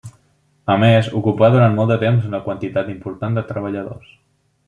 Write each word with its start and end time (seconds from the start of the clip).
A 0.75 0.77
més, 0.83 1.09
ocupà 1.19 1.49
durant 1.55 1.75
molt 1.81 1.93
de 1.93 1.99
temps 2.05 2.25
una 2.31 2.41
quantitat 2.47 2.91
important 2.97 3.39
de 3.41 3.47
treballadors. 3.53 4.09